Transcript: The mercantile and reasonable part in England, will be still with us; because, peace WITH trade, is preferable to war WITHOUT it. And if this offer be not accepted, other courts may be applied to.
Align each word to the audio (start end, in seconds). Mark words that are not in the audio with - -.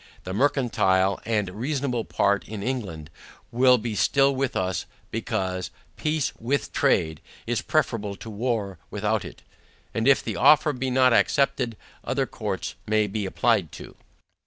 The 0.23 0.33
mercantile 0.33 1.19
and 1.25 1.47
reasonable 1.51 2.05
part 2.05 2.43
in 2.47 2.63
England, 2.63 3.11
will 3.51 3.77
be 3.77 3.93
still 3.93 4.33
with 4.33 4.55
us; 4.55 4.87
because, 5.11 5.69
peace 5.95 6.33
WITH 6.39 6.73
trade, 6.73 7.21
is 7.45 7.61
preferable 7.61 8.15
to 8.15 8.29
war 8.31 8.79
WITHOUT 8.89 9.23
it. 9.23 9.43
And 9.93 10.07
if 10.07 10.23
this 10.23 10.35
offer 10.37 10.73
be 10.73 10.89
not 10.89 11.13
accepted, 11.13 11.77
other 12.03 12.25
courts 12.25 12.73
may 12.87 13.05
be 13.05 13.27
applied 13.27 13.71
to. 13.73 13.95